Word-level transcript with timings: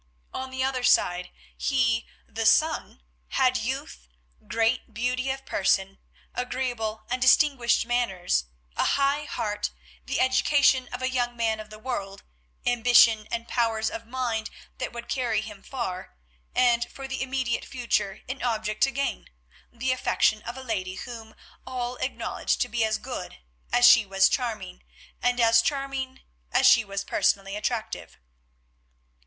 On 0.33 0.49
the 0.49 0.63
other 0.63 0.83
side, 0.83 1.29
he, 1.55 2.07
the 2.27 2.47
son, 2.47 3.03
had 3.27 3.55
youth, 3.57 4.07
great 4.47 4.95
beauty 4.95 5.29
of 5.29 5.45
person, 5.45 5.99
agreeable 6.33 7.03
and 7.07 7.21
distinguished 7.21 7.85
manners, 7.85 8.45
a 8.75 8.83
high 8.97 9.25
heart, 9.25 9.69
the 10.05 10.19
education 10.19 10.87
of 10.91 11.03
a 11.03 11.11
young 11.11 11.37
man 11.37 11.59
of 11.59 11.69
the 11.69 11.77
world, 11.77 12.23
ambition 12.65 13.27
and 13.31 13.47
powers 13.47 13.91
of 13.91 14.07
mind 14.07 14.49
that 14.79 14.91
would 14.91 15.07
carry 15.07 15.39
him 15.41 15.61
far, 15.61 16.15
and 16.55 16.89
for 16.89 17.07
the 17.07 17.21
immediate 17.21 17.63
future 17.63 18.21
an 18.27 18.41
object 18.41 18.81
to 18.81 18.89
gain, 18.91 19.29
the 19.71 19.91
affection 19.91 20.41
of 20.41 20.57
a 20.57 20.63
lady 20.63 20.95
whom 20.95 21.35
all 21.67 21.97
acknowledged 21.97 22.59
to 22.61 22.67
be 22.67 22.83
as 22.83 22.97
good 22.97 23.37
as 23.71 23.85
she 23.87 24.03
was 24.07 24.29
charming, 24.29 24.81
and 25.21 25.39
as 25.39 25.61
charming 25.61 26.21
as 26.51 26.65
she 26.65 26.83
was 26.83 27.03
personally 27.03 27.55
attractive. 27.55 28.17